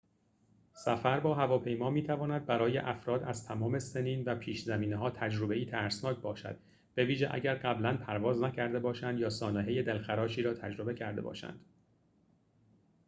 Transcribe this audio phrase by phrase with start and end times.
[0.73, 6.57] سفر با هواپیما می‌تواند برای افراد از تمام سنین و پیش‌زمینه‌ها تجربه‌ای ترسناک باشد
[6.97, 11.59] بویژه اگر قبلاً پرواز نکرده باشند یا سانحه دلخراشی را تجربه کرده باشند